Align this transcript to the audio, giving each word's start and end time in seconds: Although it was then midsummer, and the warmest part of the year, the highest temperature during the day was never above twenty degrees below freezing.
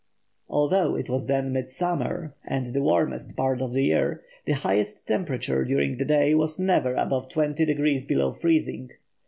Although 0.49 0.95
it 0.95 1.11
was 1.11 1.27
then 1.27 1.53
midsummer, 1.53 2.33
and 2.43 2.65
the 2.65 2.81
warmest 2.81 3.37
part 3.37 3.61
of 3.61 3.71
the 3.73 3.83
year, 3.83 4.23
the 4.47 4.53
highest 4.53 5.05
temperature 5.07 5.63
during 5.63 5.97
the 5.97 6.05
day 6.05 6.33
was 6.33 6.57
never 6.57 6.95
above 6.95 7.29
twenty 7.29 7.65
degrees 7.65 8.03
below 8.03 8.33
freezing. 8.33 8.89